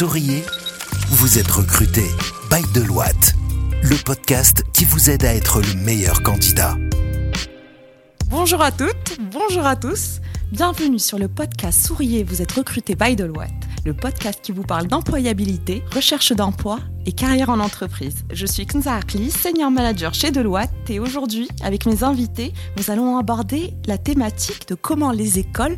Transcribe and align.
souriez 0.00 0.42
Vous 1.10 1.38
êtes 1.38 1.50
recruté 1.50 2.04
by 2.50 2.62
Deloitte, 2.72 3.34
le 3.82 4.02
podcast 4.02 4.64
qui 4.72 4.86
vous 4.86 5.10
aide 5.10 5.26
à 5.26 5.34
être 5.34 5.60
le 5.60 5.74
meilleur 5.74 6.22
candidat. 6.22 6.78
Bonjour 8.30 8.62
à 8.62 8.72
toutes, 8.72 9.18
bonjour 9.30 9.66
à 9.66 9.76
tous. 9.76 10.22
Bienvenue 10.52 10.98
sur 10.98 11.18
le 11.18 11.28
podcast 11.28 11.86
Souriez, 11.86 12.24
vous 12.24 12.40
êtes 12.40 12.52
recruté 12.52 12.94
by 12.94 13.14
Deloitte, 13.14 13.50
le 13.84 13.92
podcast 13.92 14.40
qui 14.42 14.52
vous 14.52 14.62
parle 14.62 14.86
d'employabilité, 14.86 15.84
recherche 15.94 16.32
d'emploi 16.32 16.78
et 17.06 17.12
carrière 17.12 17.50
en 17.50 17.60
entreprise. 17.60 18.24
Je 18.32 18.46
suis 18.46 18.66
Knza 18.66 18.96
Akli, 18.96 19.30
senior 19.30 19.70
manager 19.70 20.14
chez 20.14 20.30
Deloitte 20.30 20.70
et 20.88 21.00
aujourd'hui, 21.00 21.48
avec 21.62 21.86
mes 21.86 22.04
invités, 22.04 22.52
nous 22.76 22.90
allons 22.90 23.16
aborder 23.16 23.74
la 23.86 23.98
thématique 23.98 24.68
de 24.68 24.74
comment 24.74 25.12
les 25.12 25.38
écoles 25.38 25.76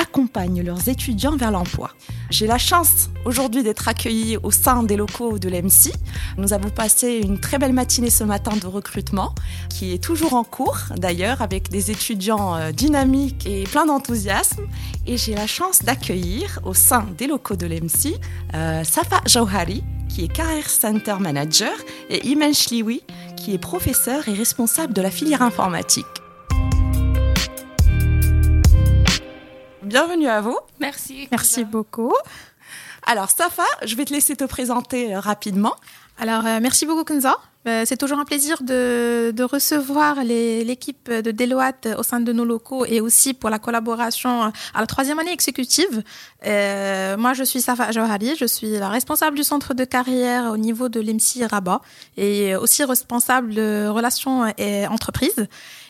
accompagnent 0.00 0.62
leurs 0.62 0.88
étudiants 0.88 1.36
vers 1.36 1.50
l'emploi. 1.50 1.90
J'ai 2.30 2.46
la 2.46 2.58
chance 2.58 3.10
aujourd'hui 3.24 3.62
d'être 3.62 3.86
accueillie 3.88 4.36
au 4.42 4.50
sein 4.50 4.82
des 4.82 4.96
locaux 4.96 5.38
de 5.38 5.48
l'EMSI. 5.48 5.92
Nous 6.38 6.52
avons 6.52 6.70
passé 6.70 7.20
une 7.22 7.38
très 7.38 7.58
belle 7.58 7.72
matinée 7.72 8.10
ce 8.10 8.24
matin 8.24 8.56
de 8.56 8.66
recrutement 8.66 9.34
qui 9.68 9.92
est 9.92 10.02
toujours 10.02 10.34
en 10.34 10.44
cours 10.44 10.78
d'ailleurs 10.96 11.42
avec 11.42 11.68
des 11.68 11.90
étudiants 11.90 12.56
euh, 12.56 12.72
dynamiques 12.72 13.46
et 13.46 13.64
pleins 13.64 13.86
d'enthousiasme. 13.86 14.62
Et 15.06 15.16
j'ai 15.16 15.34
la 15.34 15.46
chance 15.46 15.82
d'accueillir 15.82 16.60
au 16.64 16.74
sein 16.74 17.06
des 17.18 17.26
locaux 17.26 17.56
de 17.56 17.66
l'EMSI 17.66 18.16
euh, 18.54 18.82
Safa 18.84 19.20
Jauhari, 19.26 19.84
qui 20.14 20.22
est 20.22 20.28
Career 20.28 20.70
Center 20.70 21.16
Manager, 21.18 21.72
et 22.08 22.24
Imen 22.28 22.54
Shliwi, 22.54 23.02
qui 23.36 23.52
est 23.52 23.58
professeur 23.58 24.28
et 24.28 24.32
responsable 24.32 24.92
de 24.92 25.02
la 25.02 25.10
filière 25.10 25.42
informatique. 25.42 26.06
Bienvenue 29.82 30.28
à 30.28 30.40
vous. 30.40 30.56
Merci. 30.78 31.26
Merci 31.32 31.64
beaucoup. 31.64 32.14
Alors, 33.06 33.30
Safa, 33.30 33.64
je 33.84 33.96
vais 33.96 34.04
te 34.04 34.12
laisser 34.12 34.34
te 34.34 34.44
présenter 34.44 35.14
euh, 35.14 35.20
rapidement. 35.20 35.74
Alors, 36.18 36.46
euh, 36.46 36.58
merci 36.60 36.86
beaucoup, 36.86 37.04
Kenza. 37.04 37.36
Euh, 37.66 37.84
c'est 37.86 37.96
toujours 37.96 38.18
un 38.18 38.24
plaisir 38.24 38.62
de, 38.62 39.32
de 39.34 39.42
recevoir 39.42 40.22
l'équipe 40.22 41.10
de 41.10 41.30
Deloitte 41.30 41.88
au 41.98 42.02
sein 42.02 42.20
de 42.20 42.30
nos 42.30 42.44
locaux 42.44 42.84
et 42.84 43.00
aussi 43.00 43.32
pour 43.32 43.48
la 43.48 43.58
collaboration 43.58 44.42
à 44.74 44.80
la 44.80 44.86
troisième 44.86 45.18
année 45.18 45.32
exécutive. 45.32 46.02
Euh, 46.46 47.16
moi, 47.16 47.32
je 47.32 47.42
suis 47.42 47.62
Safa 47.62 47.90
Jawhari, 47.90 48.36
je 48.38 48.44
suis 48.44 48.78
la 48.78 48.90
responsable 48.90 49.36
du 49.36 49.44
centre 49.44 49.72
de 49.72 49.84
carrière 49.84 50.52
au 50.52 50.58
niveau 50.58 50.90
de 50.90 51.00
l'EMSI 51.00 51.46
Rabat 51.46 51.80
et 52.18 52.54
aussi 52.54 52.84
responsable 52.84 53.54
de 53.54 53.88
relations 53.88 54.52
et 54.58 54.86
entreprises. 54.86 55.48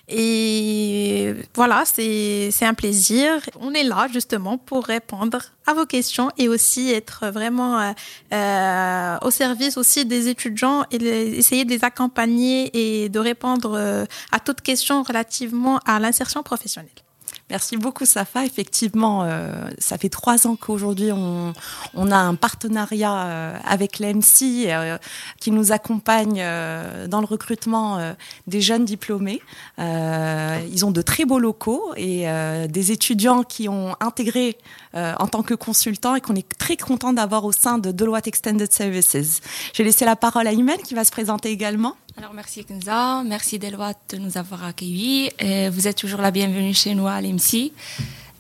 Et 0.09 1.35
voilà, 1.55 1.85
c'est 1.87 2.53
un 2.63 2.75
plaisir. 2.75 3.41
On 3.61 3.73
est 3.73 3.85
là 3.85 4.07
justement 4.13 4.59
pour 4.59 4.85
répondre 4.85 5.39
à 5.67 5.73
vos 5.73 5.87
questions 5.87 6.31
et 6.37 6.49
aussi 6.49 6.93
être 6.93 7.29
vraiment 7.29 7.81
euh, 7.81 7.93
euh 8.33 9.19
au 9.23 9.31
service 9.31 9.79
aussi 9.79 10.05
des 10.05 10.29
étudiants 10.29 10.85
et 10.91 10.97
essayer 11.39 11.65
de 11.65 11.71
les 11.71 11.85
accompagner 11.85 12.71
et 12.75 13.09
de 13.09 13.19
répondre 13.19 13.75
euh, 13.79 14.05
à 14.33 14.41
toutes 14.41 14.61
questions 14.61 15.03
relativement 15.03 15.79
à 15.87 15.99
l'insertion 15.99 16.43
professionnelle. 16.43 17.04
Merci 17.51 17.77
beaucoup, 17.77 18.07
Safa. 18.07 18.47
Effectivement, 18.47 19.23
euh, 19.25 19.69
ça 19.79 19.99
fait 19.99 20.09
trois 20.09 20.47
ans 20.47 20.57
qu'aujourd'hui, 20.57 21.13
on, 21.13 21.53
on, 21.93 22.11
a 22.11 22.17
un 22.17 22.37
partenariat 22.37 23.27
euh, 23.27 23.59
avec 23.67 23.99
l'EMSI 23.99 24.65
euh, 24.69 24.97
qui 25.41 25.51
nous 25.51 25.71
accompagne 25.71 26.39
euh, 26.41 27.07
dans 27.07 27.21
le 27.21 27.27
recrutement 27.27 27.99
euh, 27.99 28.15
des 28.47 28.63
jeunes 28.63 28.87
diplômés. 28.87 29.43
ils 29.79 30.85
ont 30.87 30.91
de 30.91 31.03
très 31.03 31.27
beaux 31.27 31.39
locaux 31.39 31.93
et 31.97 32.27
des 32.69 32.93
étudiants 32.93 33.43
qui 33.43 33.69
ont 33.69 33.95
intégré 34.01 34.57
en 34.95 35.27
tant 35.27 35.43
que 35.43 35.55
consultants 35.55 36.15
et 36.15 36.21
qu'on 36.21 36.35
est 36.35 36.49
très 36.59 36.77
content 36.77 37.13
d'avoir 37.13 37.45
au 37.45 37.53
sein 37.53 37.79
de 37.79 37.91
Deloitte 37.93 38.27
Extended 38.27 38.71
Services. 38.73 39.41
J'ai 39.73 39.85
laissé 39.85 40.05
la 40.05 40.17
parole 40.17 40.47
à 40.47 40.53
Imen 40.53 40.79
qui 40.79 40.95
va 40.95 41.05
se 41.05 41.11
présenter 41.11 41.51
également. 41.51 41.97
Alors 42.17 42.33
merci 42.33 42.65
Kenza, 42.65 43.23
merci 43.25 43.59
Deloitte 43.59 43.99
de 44.11 44.19
nous 44.19 44.39
avoir 44.39 44.65
accueillis. 44.65 45.31
Vous 45.71 45.89
êtes 45.89 45.97
toujours 45.97 46.21
la 46.21 46.31
bienvenue 46.31 46.73
chez 46.73 46.95
nous 46.95 47.09
à 47.09 47.21
l'EMSI. 47.21 47.73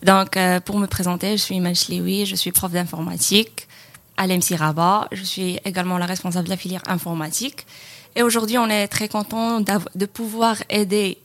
Donc 0.05 0.37
euh, 0.37 0.61
pour 0.61 0.79
me 0.79 0.87
présenter, 0.87 1.33
je 1.37 1.43
suis 1.43 1.75
Shlewi, 1.75 2.27
je 2.27 2.37
suis 2.37 2.53
prof 2.53 2.71
d'informatique 2.71 3.67
à 4.17 4.27
l'EMSI 4.27 4.55
Rabat. 4.55 5.09
Je 5.13 5.25
suis 5.25 5.59
également 5.65 5.97
la 5.99 6.07
responsable 6.07 6.45
de 6.45 6.51
la 6.51 6.59
filière 6.59 6.83
informatique. 6.87 7.67
Et 8.15 8.23
aujourd'hui, 8.23 8.59
on 8.59 8.69
est 8.69 8.87
très 8.87 9.09
content 9.09 9.61
de 9.61 10.07
pouvoir 10.07 10.57
aider 10.69 11.19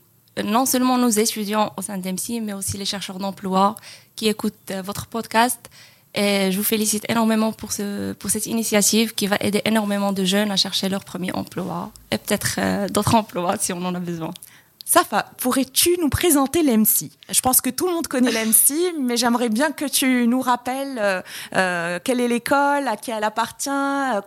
non 0.44 0.66
seulement 0.66 0.98
nos 0.98 1.10
étudiants 1.10 1.74
au 1.76 1.82
sein 1.82 1.98
d'EMSI, 1.98 2.40
mais 2.40 2.54
aussi 2.54 2.78
les 2.78 2.86
chercheurs 2.86 3.20
d'emploi 3.20 3.76
qui 4.16 4.28
écoutent 4.28 4.72
euh, 4.72 4.82
votre 4.82 5.08
podcast 5.08 5.60
et 6.16 6.52
je 6.52 6.58
vous 6.58 6.64
félicite 6.64 7.06
énormément 7.10 7.52
pour, 7.52 7.72
ce, 7.72 8.14
pour 8.14 8.30
cette 8.30 8.48
initiative 8.48 9.14
qui 9.14 9.28
va 9.28 9.38
aider 9.42 9.62
énormément 9.66 10.12
de 10.12 10.24
jeunes 10.24 10.52
à 10.52 10.58
chercher 10.58 10.90
leur 10.90 11.04
premier 11.04 11.32
emploi 11.34 11.92
et 12.12 12.18
peut-être 12.18 12.56
euh, 12.58 12.88
d'autres 12.88 13.16
emplois 13.16 13.58
si 13.60 13.74
on 13.74 13.84
en 13.86 13.94
a 13.94 14.00
besoin. 14.00 14.32
Safa, 14.86 15.30
pourrais-tu 15.38 15.98
nous 16.02 16.10
présenter 16.10 16.64
l'EMSI 16.64 17.12
Je 17.30 17.42
pense 17.42 17.62
que 17.62 17.70
tout 17.70 17.86
le 17.86 17.94
monde 17.94 18.08
connaît 18.08 18.32
l'EMSI, 18.32 18.88
mais 19.00 19.18
j'aimerais 19.18 19.50
bien 19.50 19.72
que 19.72 19.86
tu 19.86 20.28
nous 20.28 20.42
rappelles 20.42 20.98
euh, 21.00 21.22
euh, 21.56 22.00
quelle 22.04 22.20
est 22.20 22.28
l'école, 22.28 22.88
à 22.88 22.98
qui 22.98 23.12
elle 23.12 23.24
appartient, 23.24 23.70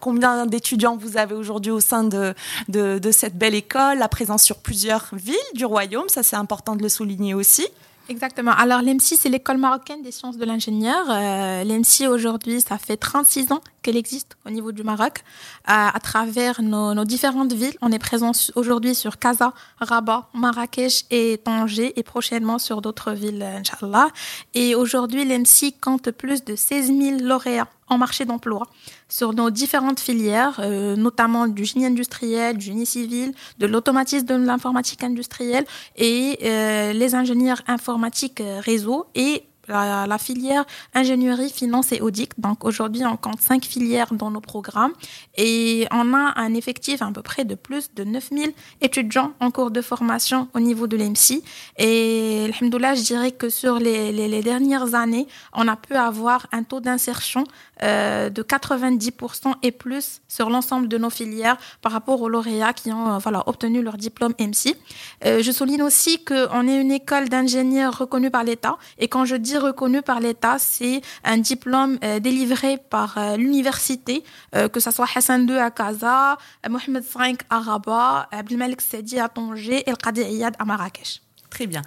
combien 0.00 0.46
d'étudiants 0.46 0.96
vous 0.96 1.16
avez 1.16 1.34
aujourd'hui 1.34 1.72
au 1.72 1.80
sein 1.80 2.04
de, 2.04 2.32
de, 2.68 3.00
de 3.00 3.10
cette 3.10 3.36
belle 3.36 3.56
école, 3.56 3.98
la 3.98 4.06
présence 4.06 4.44
sur 4.44 4.58
plusieurs 4.58 5.08
villes 5.12 5.34
du 5.54 5.64
royaume, 5.64 6.08
ça 6.08 6.22
c'est 6.22 6.36
important 6.36 6.76
de 6.76 6.82
le 6.82 6.88
souligner 6.88 7.34
aussi. 7.34 7.66
Exactement. 8.08 8.50
Alors, 8.52 8.82
l'EMSI, 8.82 9.16
c'est 9.16 9.28
l'école 9.28 9.58
marocaine 9.58 10.02
des 10.02 10.10
sciences 10.10 10.36
de 10.36 10.44
l'ingénieur. 10.44 11.04
Euh, 11.08 11.64
L'EMSI, 11.64 12.08
aujourd'hui, 12.08 12.60
ça 12.60 12.76
fait 12.76 12.96
36 12.96 13.52
ans 13.52 13.60
qu'elle 13.82 13.96
existe 13.96 14.36
au 14.46 14.50
niveau 14.50 14.72
du 14.72 14.82
Maroc. 14.82 15.22
À, 15.64 15.94
à 15.94 16.00
travers 16.00 16.62
nos, 16.62 16.94
nos, 16.94 17.04
différentes 17.04 17.52
villes, 17.52 17.76
on 17.80 17.92
est 17.92 17.98
présent 17.98 18.32
aujourd'hui 18.54 18.94
sur 18.94 19.18
Casa, 19.18 19.52
Rabat, 19.78 20.28
Marrakech 20.34 21.04
et 21.10 21.40
Tanger 21.42 21.98
et 21.98 22.02
prochainement 22.02 22.58
sur 22.58 22.82
d'autres 22.82 23.12
villes, 23.12 23.42
Inch'Allah. 23.42 24.08
Et 24.54 24.74
aujourd'hui, 24.74 25.24
l'EMSI 25.24 25.72
compte 25.72 26.10
plus 26.10 26.44
de 26.44 26.56
16 26.56 26.86
000 26.86 27.20
lauréats 27.20 27.68
en 27.88 27.98
marché 27.98 28.24
d'emploi 28.24 28.66
sur 29.08 29.32
nos 29.32 29.50
différentes 29.50 30.00
filières, 30.00 30.60
euh, 30.60 30.96
notamment 30.96 31.46
du 31.46 31.64
génie 31.64 31.86
industriel, 31.86 32.56
du 32.56 32.66
génie 32.66 32.86
civil, 32.86 33.32
de 33.58 33.66
l'automatisme 33.66 34.26
de 34.26 34.34
l'informatique 34.34 35.04
industrielle 35.04 35.64
et 35.96 36.38
euh, 36.42 36.92
les 36.92 37.14
ingénieurs 37.14 37.62
informatiques 37.66 38.40
euh, 38.40 38.60
réseau 38.60 39.06
et 39.14 39.44
la, 39.72 40.18
filière 40.18 40.64
ingénierie, 40.94 41.50
finance 41.50 41.92
et 41.92 42.00
audit. 42.00 42.30
Donc 42.38 42.64
aujourd'hui, 42.64 43.04
on 43.04 43.16
compte 43.16 43.40
cinq 43.40 43.64
filières 43.64 44.14
dans 44.14 44.30
nos 44.30 44.40
programmes 44.40 44.92
et 45.36 45.86
on 45.90 46.14
a 46.14 46.34
un 46.36 46.54
effectif 46.54 47.02
à 47.02 47.10
peu 47.12 47.22
près 47.22 47.44
de 47.44 47.54
plus 47.54 47.92
de 47.94 48.04
9000 48.04 48.52
étudiants 48.80 49.32
en 49.40 49.50
cours 49.50 49.70
de 49.70 49.80
formation 49.80 50.48
au 50.54 50.60
niveau 50.60 50.86
de 50.86 50.96
l'EMSI. 50.96 51.42
Et 51.78 52.50
alhamdoulilah, 52.52 52.94
je 52.94 53.02
dirais 53.02 53.32
que 53.32 53.48
sur 53.48 53.78
les, 53.78 54.12
les, 54.12 54.42
dernières 54.42 54.94
années, 54.94 55.26
on 55.54 55.68
a 55.68 55.76
pu 55.76 55.94
avoir 55.94 56.46
un 56.52 56.62
taux 56.62 56.80
d'insertion 56.80 57.44
euh, 57.82 58.30
de 58.30 58.42
90% 58.42 59.54
et 59.62 59.72
plus 59.72 60.20
sur 60.28 60.50
l'ensemble 60.50 60.88
de 60.88 60.98
nos 60.98 61.10
filières 61.10 61.56
par 61.80 61.92
rapport 61.92 62.20
aux 62.20 62.28
lauréats 62.28 62.72
qui 62.72 62.92
ont 62.92 63.14
euh, 63.14 63.18
voilà, 63.18 63.42
obtenu 63.46 63.82
leur 63.82 63.96
diplôme 63.96 64.34
MC. 64.38 64.76
Euh, 65.24 65.42
je 65.42 65.50
souligne 65.50 65.82
aussi 65.82 66.22
qu'on 66.24 66.68
est 66.68 66.80
une 66.80 66.92
école 66.92 67.28
d'ingénieurs 67.28 67.98
reconnue 67.98 68.30
par 68.30 68.44
l'État 68.44 68.76
et 68.98 69.08
quand 69.08 69.24
je 69.24 69.36
dis 69.36 69.56
reconnu 69.62 70.02
par 70.02 70.20
l'État, 70.20 70.58
c'est 70.58 71.00
un 71.24 71.38
diplôme 71.38 71.98
euh, 72.04 72.20
délivré 72.20 72.78
par 72.78 73.16
euh, 73.16 73.36
l'université, 73.36 74.24
euh, 74.54 74.68
que 74.68 74.80
ce 74.80 74.90
soit 74.90 75.06
Hassan 75.14 75.48
II 75.48 75.56
à 75.56 75.70
Casa, 75.70 76.36
Mohamed 76.68 77.02
V 77.02 77.36
à 77.50 77.60
Rabat, 77.60 78.28
Abdelmalik 78.30 78.80
Sedi 78.80 79.18
à 79.18 79.28
Tanger 79.28 79.78
et 79.78 79.90
El 79.90 79.96
Qadi 79.96 80.22
Iyad 80.22 80.54
à 80.58 80.64
Marrakech. 80.64 81.22
Très 81.50 81.66
bien. 81.66 81.82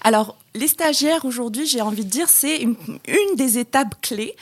Alors, 0.00 0.36
les 0.54 0.66
stagiaires 0.66 1.26
aujourd'hui, 1.26 1.66
j'ai 1.66 1.82
envie 1.82 2.06
de 2.06 2.10
dire, 2.10 2.26
c'est 2.30 2.56
une, 2.62 2.76
des 3.36 3.58
étapes 3.58 4.00
clés 4.00 4.34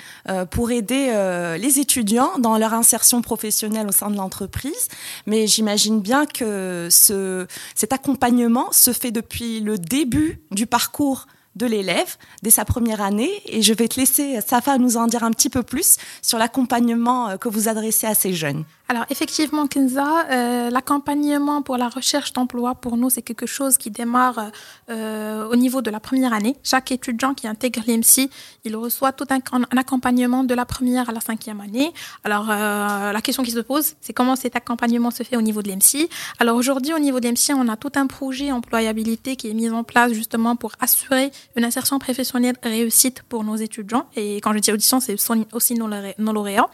pour 0.52 0.70
aider 0.70 1.12
les 1.58 1.80
étudiants 1.80 2.38
dans 2.38 2.56
leur 2.58 2.74
insertion 2.74 3.20
professionnelle 3.20 3.88
au 3.88 3.92
sein 3.92 4.08
de 4.08 4.16
l'entreprise. 4.16 4.86
Mais 5.26 5.48
j'imagine 5.48 6.00
bien 6.00 6.26
que 6.26 6.86
ce, 6.92 7.48
cet 7.74 7.92
accompagnement 7.92 8.70
se 8.70 8.92
fait 8.92 9.10
depuis 9.10 9.58
le 9.58 9.78
début 9.78 10.40
du 10.52 10.68
parcours 10.68 11.26
de 11.56 11.66
l'élève 11.66 12.16
dès 12.42 12.50
sa 12.50 12.64
première 12.64 13.00
année. 13.00 13.30
Et 13.46 13.62
je 13.62 13.74
vais 13.74 13.88
te 13.88 13.98
laisser, 13.98 14.40
Safa, 14.46 14.78
nous 14.78 14.96
en 14.96 15.06
dire 15.06 15.24
un 15.24 15.30
petit 15.30 15.50
peu 15.50 15.62
plus 15.62 15.96
sur 16.22 16.38
l'accompagnement 16.38 17.36
que 17.38 17.48
vous 17.48 17.68
adressez 17.68 18.06
à 18.06 18.14
ces 18.14 18.32
jeunes. 18.32 18.64
Alors 18.90 19.04
effectivement, 19.10 19.66
Kenza, 19.66 20.26
euh, 20.30 20.70
l'accompagnement 20.70 21.60
pour 21.60 21.76
la 21.76 21.90
recherche 21.90 22.32
d'emploi, 22.32 22.74
pour 22.74 22.96
nous, 22.96 23.10
c'est 23.10 23.20
quelque 23.20 23.44
chose 23.44 23.76
qui 23.76 23.90
démarre 23.90 24.50
euh, 24.88 25.46
au 25.46 25.56
niveau 25.56 25.82
de 25.82 25.90
la 25.90 26.00
première 26.00 26.32
année. 26.32 26.56
Chaque 26.62 26.90
étudiant 26.90 27.34
qui 27.34 27.46
intègre 27.46 27.82
l'EMC, 27.86 28.30
il 28.64 28.76
reçoit 28.76 29.12
tout 29.12 29.26
un, 29.28 29.40
accompagnement 29.76 30.42
de 30.42 30.54
la 30.54 30.64
première 30.64 31.10
à 31.10 31.12
la 31.12 31.20
cinquième 31.20 31.60
année. 31.60 31.92
Alors 32.24 32.46
euh, 32.48 33.12
la 33.12 33.20
question 33.20 33.42
qui 33.42 33.50
se 33.50 33.60
pose, 33.60 33.92
c'est 34.00 34.14
comment 34.14 34.36
cet 34.36 34.56
accompagnement 34.56 35.10
se 35.10 35.22
fait 35.22 35.36
au 35.36 35.42
niveau 35.42 35.60
de 35.60 35.68
l'EMC. 35.68 36.08
Alors 36.38 36.56
aujourd'hui, 36.56 36.94
au 36.94 36.98
niveau 36.98 37.20
de 37.20 37.26
l'EMC, 37.26 37.54
on 37.54 37.68
a 37.68 37.76
tout 37.76 37.92
un 37.96 38.06
projet 38.06 38.52
employabilité 38.52 39.36
qui 39.36 39.50
est 39.50 39.54
mis 39.54 39.68
en 39.68 39.84
place 39.84 40.12
justement 40.12 40.56
pour 40.56 40.72
assurer 40.80 41.30
une 41.56 41.64
insertion 41.64 41.98
professionnelle 41.98 42.56
réussite 42.62 43.22
pour 43.28 43.44
nos 43.44 43.56
étudiants. 43.56 44.06
Et 44.16 44.36
quand 44.36 44.52
je 44.52 44.58
dis 44.58 44.72
audition, 44.72 45.00
c'est 45.00 45.16
aussi 45.52 45.74
nos 45.74 46.32
lauréats. 46.32 46.70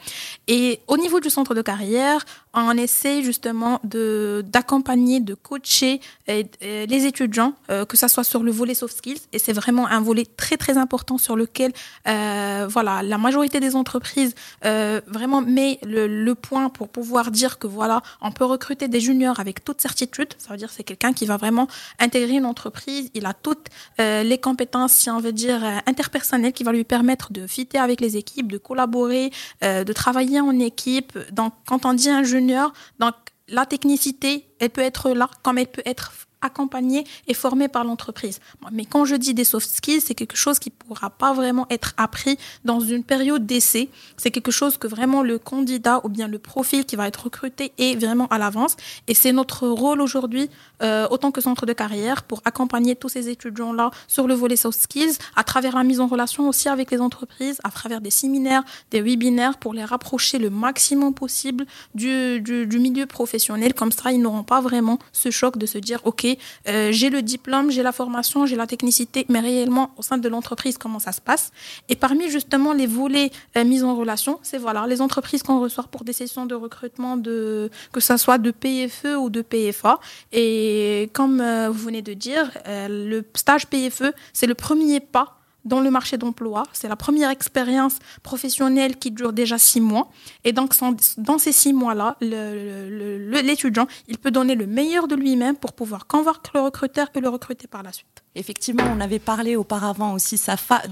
Et 0.49 0.81
au 0.89 0.97
niveau 0.97 1.21
du 1.21 1.31
centre 1.31 1.55
de 1.55 1.63
carrière, 1.63 2.25
on 2.55 2.77
essaie 2.77 3.23
justement 3.23 3.81
d'accompagner, 3.85 5.21
de 5.21 5.35
coacher 5.35 6.01
euh, 6.29 6.43
euh, 6.63 6.87
les 6.87 7.07
étudiants, 7.07 7.55
euh, 7.71 7.85
que 7.85 7.97
ça 7.97 8.09
soit 8.09 8.25
sur 8.25 8.43
le 8.43 8.53
volet 8.53 8.75
soft 8.75 8.97
skills. 8.97 9.21
Et 9.33 9.39
c'est 9.39 9.53
vraiment 9.53 9.87
un 9.87 10.01
volet 10.01 10.25
très 10.25 10.57
très 10.57 10.79
important 10.79 11.19
sur 11.19 11.37
lequel, 11.37 11.73
voilà, 12.05 13.03
la 13.03 13.19
majorité 13.19 13.61
des 13.61 13.77
entreprises 13.77 14.35
vraiment 14.63 15.41
met 15.43 15.79
le, 15.83 16.35
point 16.35 16.69
pour 16.69 16.89
pouvoir 16.89 17.31
dire 17.31 17.59
que 17.59 17.67
voilà, 17.67 18.03
on 18.21 18.33
peut 18.33 18.45
recruter 18.45 18.89
des 18.89 19.01
juniors 19.01 19.39
avec 19.39 19.65
toute 19.65 19.81
certitude. 19.81 20.35
Ça 20.37 20.51
veut 20.51 20.57
dire 20.57 20.71
c'est 20.71 20.83
quelqu'un 20.83 21.13
qui 21.13 21.27
va 21.27 21.37
vraiment 21.37 21.69
intégrer 22.01 22.35
une 22.35 22.45
entreprise. 22.45 23.11
Il 23.15 23.25
a 23.25 23.35
toutes 23.35 23.69
les 23.99 24.39
compétences, 24.39 24.54
si 24.89 25.11
on 25.11 25.21
veut 25.21 25.33
dire, 25.33 25.63
interpersonnelles 25.87 26.53
qui 26.53 26.65
va 26.65 26.73
lui 26.73 26.85
permettre 26.85 27.33
de 27.33 27.47
fitter 27.47 27.79
avec 27.79 28.01
les 28.01 28.17
équipes, 28.17 28.51
de 28.51 28.59
collaborer, 28.59 29.31
de 29.63 29.93
travailler 29.93 30.41
en 30.41 30.59
équipe. 30.59 31.19
Donc, 31.33 31.53
quand 31.67 31.87
on 31.87 31.95
dit 31.95 32.11
un 32.11 32.23
junior 32.23 32.73
donc, 32.99 33.15
la 33.49 33.67
technicité, 33.67 34.47
elle 34.59 34.71
peut 34.71 34.81
être 34.81 35.11
là 35.11 35.29
comme 35.43 35.59
elle 35.59 35.67
peut 35.67 35.83
être 35.85 36.13
accompagné 36.45 37.05
et 37.27 37.35
formé 37.35 37.69
par 37.69 37.85
l'entreprise. 37.85 38.39
Mais 38.71 38.85
quand 38.85 39.05
je 39.05 39.17
dis 39.17 39.35
des 39.35 39.45
soft 39.45 39.69
skills, 39.69 40.03
c'est 40.03 40.15
quelque 40.15 40.37
chose 40.37 40.59
qui 40.59 40.71
ne 40.71 40.75
pourra 40.87 41.11
pas 41.11 41.33
vraiment 41.33 41.67
être 41.71 41.95
appris 41.97 42.39
dans 42.65 42.81
une 42.81 43.03
période 43.03 43.47
d'essai. 43.47 43.89
C'est 44.17 44.31
quelque 44.31 44.51
chose 44.51 44.77
que 44.77 44.87
vraiment 44.87 45.23
le 45.23 45.39
candidat 45.39 46.01
ou 46.05 46.09
bien 46.09 46.29
le 46.29 46.39
profil 46.39 46.85
qui 46.85 46.97
va 46.97 47.09
être 47.09 47.25
recruté 47.25 47.73
est 47.79 47.99
vraiment 47.99 48.27
à 48.29 48.39
l'avance. 48.39 48.77
Et 49.09 49.15
c'est 49.15 49.33
notre 49.33 49.67
rôle 49.67 50.01
aujourd'hui, 50.01 50.51
euh, 50.83 51.09
autant 51.11 51.31
que 51.31 51.41
centre 51.41 51.67
de 51.67 51.73
carrière, 51.73 52.23
pour 52.23 52.43
accompagner 52.45 52.95
tous 52.95 53.09
ces 53.09 53.29
étudiants-là 53.29 53.91
sur 54.07 54.27
le 54.27 54.35
volet 54.35 54.57
soft 54.57 54.79
skills, 54.79 55.17
à 55.37 55.45
travers 55.45 55.75
la 55.77 55.85
mise 55.85 56.01
en 56.01 56.07
relation 56.07 56.49
aussi 56.49 56.69
avec 56.69 56.91
les 56.91 57.01
entreprises, 57.01 57.59
à 57.65 57.71
travers 57.71 58.01
des 58.03 58.11
séminaires, 58.11 58.65
des 58.91 59.01
webinaires, 59.01 59.57
pour 59.57 59.73
les 59.73 59.85
rapprocher 59.85 60.39
le 60.39 60.51
maximum 60.51 61.15
possible 61.15 61.65
du 61.95 62.43
milieu 62.79 63.07
professionnel. 63.07 63.73
Comme 63.73 63.93
ça, 63.93 64.13
ils 64.13 64.21
n'auront 64.21 64.44
pas 64.45 64.61
vraiment 64.61 64.99
ce 65.13 65.31
choc 65.31 65.59
de 65.59 65.67
se 65.67 65.79
dire, 65.79 66.01
OK, 66.05 66.27
euh, 66.69 66.93
j'ai 66.93 67.11
le 67.11 67.23
diplôme, 67.23 67.71
j'ai 67.71 67.83
la 67.83 67.93
formation, 67.93 68.47
j'ai 68.47 68.57
la 68.57 68.67
technicité, 68.67 69.27
mais 69.29 69.41
réellement 69.41 69.93
au 69.97 70.03
sein 70.03 70.19
de 70.19 70.29
l'entreprise, 70.29 70.79
comment 70.79 70.99
ça 70.99 71.13
se 71.13 71.21
passe? 71.21 71.51
Et 71.89 71.97
parmi 71.97 72.31
justement 72.31 72.73
les 72.73 72.87
volets 72.87 73.31
euh, 73.57 73.65
mis 73.65 73.83
en 73.83 73.97
relation, 73.97 74.39
c'est 74.43 74.59
voilà 74.59 74.87
les 74.87 75.01
entreprises 75.01 75.43
qu'on 75.43 75.61
reçoit 75.61 75.85
pour 75.85 76.05
des 76.05 76.13
sessions 76.13 76.47
de 76.47 76.55
recrutement, 76.55 77.17
de, 77.17 77.71
que 77.93 78.01
ce 78.01 78.17
soit 78.17 78.39
de 78.39 78.51
PFE 78.51 79.17
ou 79.19 79.31
de 79.31 79.43
PFA. 79.43 79.99
Et 80.33 81.11
comme 81.13 81.41
euh, 81.41 81.71
vous 81.71 81.85
venez 81.87 82.03
de 82.03 82.15
dire, 82.15 82.51
le 82.67 83.23
stage 83.35 83.67
PFE, 83.67 84.13
c'est 84.33 84.47
le 84.47 84.55
premier 84.55 85.01
pas 85.01 85.39
dans 85.65 85.81
le 85.81 85.91
marché 85.91 86.19
d'emploi. 86.19 86.65
C'est 86.73 86.89
la 86.89 86.97
première 86.97 87.31
expérience 87.31 87.99
professionnelle 88.23 88.97
qui 88.97 89.11
dure 89.11 89.33
déjà 89.33 89.59
six 89.59 89.81
mois. 89.81 90.11
Et 90.45 90.53
donc, 90.53 90.75
dans 91.19 91.39
ces 91.39 91.53
six 91.53 91.73
mois-là, 91.73 92.17
l'étudiant, 92.21 93.87
il 94.09 94.19
peut 94.19 94.31
donner 94.31 94.55
le 94.55 94.67
meilleur 94.67 95.09
de 95.09 95.15
lui-même 95.15 95.57
pour 95.57 95.73
pouvoir 95.73 96.07
convaincre 96.07 96.51
le 96.55 96.61
recruteur 96.61 97.09
et 97.15 97.21
le 97.21 97.29
recruter 97.29 97.67
par 97.67 97.83
la 97.83 97.93
suite. 97.93 98.24
Effectivement, 98.37 98.83
on 98.93 99.01
avait 99.01 99.21
parlé 99.21 99.55
auparavant 99.55 100.13
aussi 100.13 100.41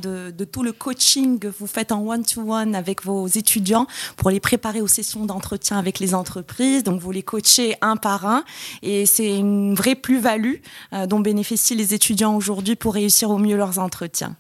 de 0.01 0.45
tout 0.45 0.63
le 0.63 0.71
coaching 0.71 1.41
que 1.41 1.49
vous 1.49 1.67
faites 1.67 1.91
en 1.91 2.07
one-to-one 2.07 2.77
avec 2.77 3.05
vos 3.05 3.27
étudiants 3.27 3.89
pour 4.17 4.31
les 4.31 4.39
préparer 4.39 4.81
aux 4.81 4.87
sessions 4.87 5.27
d'entretien 5.27 5.77
avec 5.77 5.99
les 5.99 6.15
entreprises. 6.15 6.85
Donc, 6.85 7.01
vous 7.01 7.11
les 7.11 7.25
coachez 7.25 7.75
un 7.81 7.97
par 7.97 8.27
un 8.27 8.45
et 8.83 9.07
c'est 9.07 9.39
une 9.39 9.75
vraie 9.75 9.97
plus-value 9.97 10.59
euh, 10.93 11.07
dont 11.07 11.19
bénéficient 11.19 11.75
les 11.75 11.95
étudiants 11.95 12.37
aujourd'hui 12.37 12.77
pour 12.77 12.95
réussir 12.95 13.31
au 13.31 13.39
mieux 13.39 13.57
leurs 13.57 13.81
entretiens. 13.81 14.37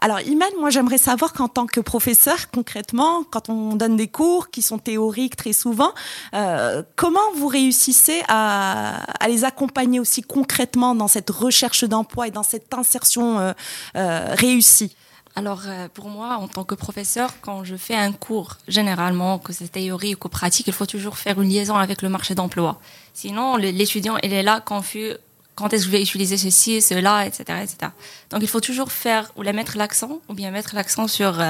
Alors, 0.00 0.20
Iman, 0.20 0.48
moi, 0.60 0.70
j'aimerais 0.70 0.98
savoir 0.98 1.32
qu'en 1.32 1.48
tant 1.48 1.66
que 1.66 1.80
professeur, 1.80 2.52
concrètement, 2.52 3.24
quand 3.24 3.48
on 3.48 3.74
donne 3.74 3.96
des 3.96 4.08
cours 4.08 4.50
qui 4.50 4.62
sont 4.62 4.78
théoriques 4.78 5.34
très 5.34 5.52
souvent, 5.52 5.92
euh, 6.34 6.84
comment 6.94 7.32
vous 7.34 7.48
réussissez 7.48 8.22
à, 8.28 9.02
à 9.18 9.26
les 9.26 9.42
accompagner 9.42 9.98
aussi 9.98 10.22
concrètement 10.22 10.94
dans 10.94 11.08
cette 11.08 11.30
recherche 11.30 11.82
d'emploi 11.82 12.28
et 12.28 12.30
dans 12.30 12.43
cette 12.44 12.72
insertion 12.74 13.38
euh, 13.38 13.52
euh, 13.96 14.34
réussie 14.34 14.94
alors 15.36 15.62
euh, 15.66 15.88
pour 15.92 16.10
moi, 16.10 16.36
en 16.36 16.46
tant 16.46 16.62
que 16.62 16.76
professeur, 16.76 17.40
quand 17.40 17.64
je 17.64 17.74
fais 17.74 17.96
un 17.96 18.12
cours, 18.12 18.58
généralement, 18.68 19.40
que 19.40 19.52
c'est 19.52 19.66
théorique 19.66 20.24
ou 20.24 20.28
pratique, 20.28 20.68
il 20.68 20.72
faut 20.72 20.86
toujours 20.86 21.18
faire 21.18 21.40
une 21.40 21.48
liaison 21.48 21.74
avec 21.74 22.02
le 22.02 22.08
marché 22.08 22.36
d'emploi. 22.36 22.80
Sinon, 23.14 23.56
l'étudiant, 23.56 24.16
il 24.22 24.32
est 24.32 24.44
là 24.44 24.60
confus. 24.60 25.10
Quand 25.56 25.72
est-ce 25.72 25.86
que 25.86 25.90
je 25.90 25.96
vais 25.96 26.02
utiliser 26.02 26.36
ceci, 26.36 26.80
cela, 26.80 27.26
etc., 27.26 27.42
etc. 27.64 27.90
Donc 28.30 28.42
il 28.42 28.48
faut 28.48 28.60
toujours 28.60 28.92
faire 28.92 29.32
ou 29.34 29.42
la 29.42 29.52
mettre 29.52 29.76
l'accent, 29.76 30.20
ou 30.28 30.34
bien 30.34 30.52
mettre 30.52 30.76
l'accent 30.76 31.08
sur 31.08 31.42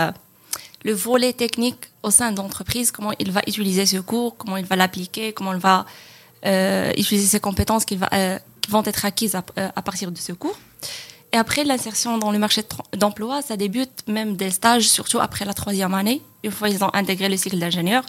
le 0.83 0.93
volet 0.93 1.35
technique 1.35 1.91
au 2.03 2.11
sein 2.11 2.33
de 2.33 2.39
l'entreprise, 2.39 2.91
comment 2.91 3.13
il 3.19 3.33
va 3.33 3.43
utiliser 3.47 3.85
ce 3.85 3.99
cours, 3.99 4.35
comment 4.39 4.57
il 4.57 4.65
va 4.65 4.77
l'appliquer, 4.77 5.35
comment 5.35 5.53
il 5.53 5.61
va 5.61 5.85
utiliser 6.97 7.27
ses 7.27 7.41
compétences 7.41 7.85
qui, 7.85 7.97
va, 7.97 8.09
qui 8.65 8.71
vont 8.71 8.83
être 8.85 9.05
acquises 9.05 9.35
à, 9.35 9.45
à 9.57 9.83
partir 9.83 10.11
de 10.11 10.19
ce 10.19 10.33
cours. 10.33 10.59
Et 11.33 11.37
après, 11.37 11.65
l'insertion 11.65 12.17
dans 12.17 12.31
le 12.31 12.39
marché 12.39 12.63
d'emploi, 12.97 13.43
ça 13.43 13.57
débute 13.57 14.05
même 14.09 14.37
des 14.37 14.51
stages, 14.51 14.89
surtout 14.89 15.19
après 15.19 15.45
la 15.45 15.53
troisième 15.53 15.93
année, 15.93 16.23
une 16.45 16.51
fois 16.51 16.69
qu'ils 16.69 16.83
ont 16.83 16.95
intégré 16.95 17.29
le 17.29 17.37
cycle 17.37 17.59
d'ingénieur. 17.59 18.05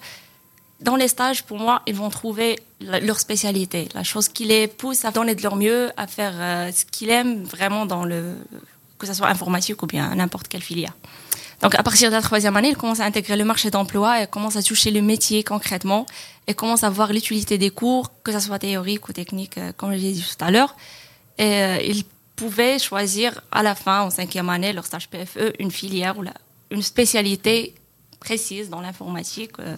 Dans 0.80 0.96
les 0.96 1.08
stages, 1.08 1.44
pour 1.44 1.58
moi, 1.58 1.82
ils 1.88 1.96
vont 1.96 2.10
trouver 2.10 2.60
leur 2.80 3.20
spécialité, 3.20 3.90
la 3.96 4.04
chose 4.04 4.30
qui 4.30 4.46
les 4.46 4.68
pousse 4.68 5.04
à 5.06 5.12
donner 5.12 5.34
de 5.34 5.42
leur 5.42 5.56
mieux, 5.56 5.92
à 5.98 6.06
faire 6.08 6.34
euh, 6.36 6.72
ce 6.72 6.86
qu'ils 6.86 7.10
aiment 7.10 7.44
vraiment 7.44 7.86
dans 7.86 8.06
le, 8.06 8.36
que 9.00 9.08
ce 9.08 9.14
soit 9.14 9.28
informatique 9.28 9.82
ou 9.84 9.88
bien 9.88 10.14
n'importe 10.16 10.48
quelle 10.48 10.62
filière. 10.62 10.94
Donc, 11.62 11.76
à 11.76 11.84
partir 11.84 12.10
de 12.10 12.16
la 12.16 12.22
troisième 12.22 12.56
année, 12.58 12.70
ils 12.70 12.78
commencent 12.78 13.00
à 13.00 13.06
intégrer 13.06 13.38
le 13.38 13.46
marché 13.46 13.70
d'emploi 13.72 14.22
et 14.22 14.28
commencent 14.28 14.58
à 14.58 14.64
toucher 14.64 14.92
le 14.92 15.02
métier 15.02 15.44
concrètement 15.44 16.06
et 16.48 16.54
commencent 16.54 16.84
à 16.84 16.90
voir 16.90 17.14
l'utilité 17.14 17.58
des 17.58 17.70
cours, 17.70 18.12
que 18.24 18.32
ce 18.32 18.40
soit 18.40 18.60
théorique 18.60 19.08
ou 19.08 19.14
technique, 19.14 19.58
euh, 19.58 19.72
comme 19.76 19.92
je 19.94 19.98
l'ai 19.98 20.12
dit 20.12 20.24
tout 20.24 20.44
à 20.44 20.52
l'heure. 20.52 20.76
Et 21.38 21.44
euh, 21.44 21.82
ils 21.82 22.04
pouvaient 22.36 22.80
choisir 22.80 23.42
à 23.52 23.64
la 23.64 23.76
fin, 23.76 24.02
en 24.02 24.10
cinquième 24.10 24.50
année, 24.50 24.74
leur 24.74 24.86
stage 24.86 25.10
PFE, 25.10 25.54
une 25.60 25.72
filière 25.72 26.18
ou 26.18 26.24
une 26.72 26.82
spécialité 26.82 27.74
précise 28.20 28.70
dans 28.70 28.82
l'informatique 28.82 29.54
euh, 29.60 29.76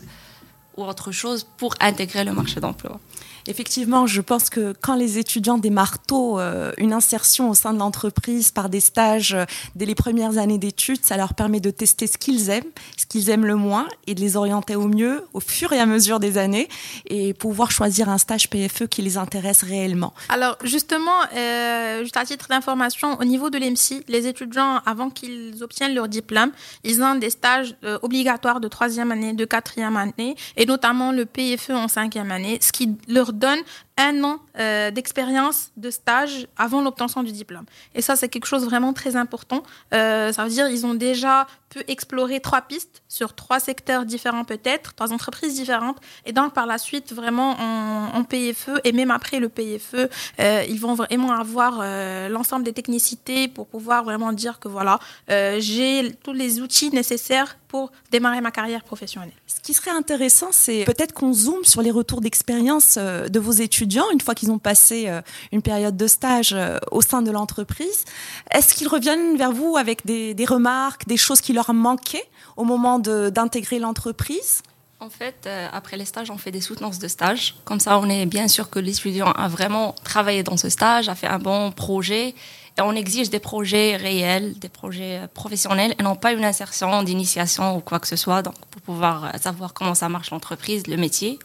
ou 0.76 0.84
autre 0.84 1.12
chose 1.12 1.48
pour 1.58 1.76
intégrer 1.80 2.24
le 2.24 2.34
marché 2.34 2.60
d'emploi. 2.60 3.00
Effectivement, 3.48 4.08
je 4.08 4.22
pense 4.22 4.50
que 4.50 4.74
quand 4.82 4.96
les 4.96 5.18
étudiants 5.18 5.58
démarrent 5.58 6.00
tôt 6.00 6.40
euh, 6.40 6.72
une 6.78 6.94
insertion 6.94 7.50
au 7.50 7.54
sein 7.54 7.74
de 7.74 7.80
l'entreprise 7.80 8.52
par 8.52 8.70
des 8.70 8.80
stages 8.80 9.34
euh, 9.34 9.46
dès 9.76 9.86
les 9.86 9.96
premières 9.96 10.38
années 10.38 10.58
d'études, 10.58 11.04
ça 11.04 11.18
leur 11.18 11.34
permet 11.34 11.60
de 11.60 11.72
tester 11.72 12.08
ce 12.08 12.18
qu'ils 12.18 12.50
aiment, 12.50 12.72
ce 12.98 13.06
qu'ils 13.06 13.30
aiment 13.30 13.46
le 13.46 13.56
moins 13.56 13.88
et 14.06 14.16
de 14.16 14.20
les 14.20 14.36
orienter 14.36 14.76
au 14.76 14.88
mieux 14.88 15.24
au 15.34 15.40
fur 15.40 15.74
et 15.74 15.80
à 15.80 15.86
mesure 15.86 16.20
des 16.20 16.38
années 16.38 16.68
et 17.06 17.34
pouvoir 17.34 17.72
choisir 17.72 18.10
un 18.10 18.18
stage 18.18 18.50
PFE 18.50 18.88
qui 18.88 19.02
les 19.02 19.18
intéresse 19.18 19.64
réellement. 19.64 20.14
Alors 20.30 20.58
justement, 20.64 21.12
euh, 21.36 22.04
juste 22.04 22.18
à 22.18 22.26
titre 22.26 22.48
d'information, 22.50 23.20
au 23.20 23.24
niveau 23.24 23.50
de 23.50 23.58
l'EMSI, 23.58 24.04
les 24.08 24.28
étudiants, 24.28 24.82
avant 24.86 25.10
qu'ils 25.10 25.64
obtiennent 25.64 25.94
leur 25.94 26.08
diplôme, 26.08 26.52
ils 26.84 27.02
ont 27.02 27.16
des 27.16 27.30
stages 27.30 27.76
euh, 27.84 27.98
obligatoires 28.02 28.60
de 28.60 28.68
troisième 28.68 29.12
année, 29.12 29.34
de 29.34 29.46
quatrième 29.46 29.98
année 29.98 30.36
et 30.56 30.66
notamment 30.66 31.12
le 31.12 31.26
PFE 31.26 31.72
en 31.72 31.88
cinquième 31.88 32.32
année, 32.32 32.60
ce 32.62 32.72
qui 32.72 32.96
leur 33.08 33.34
donne 33.38 33.64
un 33.98 34.24
an 34.24 34.40
euh, 34.60 34.92
d'expérience 34.92 35.72
de 35.76 35.90
stage 35.90 36.48
avant 36.56 36.82
l'obtention 36.82 37.24
du 37.24 37.32
diplôme. 37.32 37.66
Et 37.96 38.02
ça, 38.02 38.16
c'est 38.16 38.30
quelque 38.30 38.46
chose 38.46 38.64
vraiment 38.64 38.94
très 38.94 39.16
important. 39.16 39.64
Euh, 39.94 40.32
ça 40.32 40.44
veut 40.44 40.50
dire 40.50 40.70
ils 40.70 40.86
ont 40.86 40.94
déjà 40.94 41.48
pu 41.70 41.80
explorer 41.88 42.40
trois 42.40 42.62
pistes 42.62 43.02
sur 43.08 43.34
trois 43.34 43.60
secteurs 43.60 44.06
différents 44.06 44.46
peut-être, 44.46 44.94
trois 44.94 45.12
entreprises 45.12 45.56
différentes. 45.56 45.98
Et 46.26 46.32
donc, 46.32 46.54
par 46.54 46.66
la 46.66 46.78
suite, 46.78 47.12
vraiment 47.12 47.58
en, 47.60 48.24
PFE, 48.24 48.80
et 48.84 48.92
même 48.92 49.12
après 49.12 49.40
le 49.40 49.50
PFE, 49.50 50.10
euh, 50.40 50.64
ils 50.70 50.80
vont 50.80 50.94
vraiment 50.94 51.32
avoir 51.32 51.82
l'ensemble 52.30 52.64
des 52.64 52.74
technicités 52.74 53.48
pour 53.48 53.68
pouvoir 53.68 54.04
vraiment 54.04 54.32
dire 54.32 54.60
que 54.60 54.68
voilà, 54.68 55.00
j'ai 55.28 56.14
tous 56.24 56.34
les 56.34 56.62
outils 56.62 56.90
nécessaires 56.92 57.58
pour 57.68 57.92
démarrer 58.12 58.40
ma 58.40 58.52
carrière 58.52 58.84
professionnelle. 58.84 59.32
Ce 59.46 59.60
qui 59.60 59.74
serait 59.74 59.92
intéressant, 59.92 60.50
c'est 60.52 60.86
peut-être 60.86 61.14
qu'on 61.14 61.34
zoome 61.34 61.66
sur 61.66 61.82
les 61.82 61.92
retours 61.92 62.22
d'expérience 62.22 62.98
de 62.98 63.40
vos 63.40 63.52
étudiants 63.52 63.87
une 64.12 64.22
fois 64.22 64.36
qu'ils 64.36 64.52
ont 64.52 64.60
passé 64.60 65.06
euh, 65.08 65.22
une 65.52 65.62
période 65.62 65.98
de 65.98 66.08
stage 66.08 66.54
euh, 66.54 66.78
au 66.92 67.02
sein 67.02 67.22
de 67.22 67.32
l'entreprise. 67.32 68.06
Est-ce 68.52 68.74
qu'ils 68.74 68.88
reviennent 68.88 69.38
vers 69.38 69.52
vous 69.52 69.78
avec 69.78 70.06
des, 70.06 70.36
remarques, 70.48 71.08
des 71.08 71.18
choses 71.18 71.42
qui 71.42 71.54
leur 71.54 71.74
manquaient 71.74 72.28
au 72.56 72.64
moment 72.64 73.00
d'intégrer 73.00 73.80
l'entreprise? 73.80 74.62
En 75.00 75.10
fait, 75.10 75.46
euh, 75.46 75.68
après 75.72 75.96
les 75.96 76.06
stages, 76.06 76.32
on 76.32 76.38
fait 76.38 76.52
des 76.52 76.62
soutenances 76.62 76.98
de 76.98 77.08
stage. 77.08 77.56
Comme 77.66 77.80
ça, 77.80 78.00
on 78.00 78.10
est 78.10 78.26
bien 78.26 78.48
sûr 78.48 78.70
que 78.70 78.80
l'étudiant 78.80 79.32
a 79.32 79.48
vraiment 79.48 79.94
travaillé 80.04 80.42
dans 80.42 80.58
ce 80.58 80.70
stage, 80.70 81.08
a 81.08 81.14
fait 81.14 81.28
un 81.28 81.38
bon 81.38 81.72
projet. 81.72 82.34
Et 82.80 82.82
on 82.82 82.94
exige 82.94 83.30
des 83.30 83.40
projets 83.40 83.96
réels, 83.96 84.58
des 84.58 84.70
projets 84.70 85.22
professionnels, 85.34 85.94
et 86.00 86.04
non 86.04 86.16
pas 86.16 86.32
une 86.34 86.46
insertion 86.46 87.04
d'initiation 87.04 87.76
ou 87.76 87.80
quoi 87.80 88.00
que 88.00 88.08
ce 88.08 88.16
soit, 88.16 88.44
donc 88.44 88.54
pour 88.70 88.82
pouvoir 88.82 89.32
savoir 89.42 89.74
comment 89.74 89.96
ça 89.96 90.10
marche 90.10 90.30
l'entreprise, 90.30 90.86
le 90.86 90.96
métier 90.96 91.40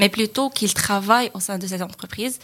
mais 0.00 0.08
plutôt 0.08 0.48
qu'ils 0.48 0.74
travaillent 0.74 1.30
au 1.34 1.40
sein 1.40 1.58
de 1.58 1.66
cette 1.66 1.82
entreprise. 1.82 2.38